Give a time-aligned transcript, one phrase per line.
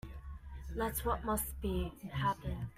[0.73, 2.57] Let what must be, happen.